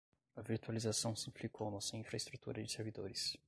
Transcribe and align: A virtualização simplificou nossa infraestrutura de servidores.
A 0.35 0.41
virtualização 0.41 1.15
simplificou 1.15 1.69
nossa 1.69 1.95
infraestrutura 1.95 2.63
de 2.63 2.71
servidores. 2.71 3.37